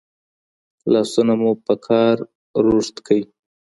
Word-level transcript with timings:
لاسونه 0.93 1.33
مو 1.41 1.51
په 1.65 1.73
کار 1.87 2.15
روږدي 2.65 2.99
کړئ. 3.07 3.21